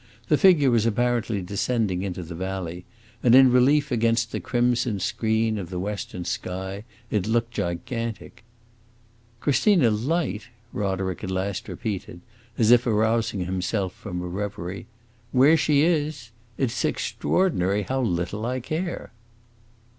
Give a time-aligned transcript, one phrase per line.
[0.29, 2.85] The figure was apparently descending into the valley,
[3.21, 8.43] and in relief against the crimson screen of the western sky, it looked gigantic.
[9.41, 12.21] "Christina Light?" Roderick at last repeated,
[12.57, 14.87] as if arousing himself from a reverie.
[15.31, 16.31] "Where she is?
[16.57, 19.11] It 's extraordinary how little I care!"